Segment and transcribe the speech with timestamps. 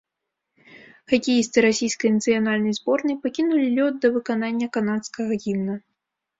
[1.13, 5.81] Хакеісты расійскай нацыянальнай зборнай пакінулі лёд да выканання канадскага гімна.